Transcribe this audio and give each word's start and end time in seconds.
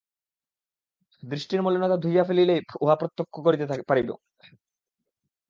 দৃষ্টির 1.23 1.61
মলিনতা 1.61 1.97
ধুইয়া 1.97 2.23
ফেলিলেই 2.23 2.61
উহা 2.81 2.95
প্রত্যক্ষ 2.95 3.33
করিতে 3.45 3.65
পারিব। 3.89 4.09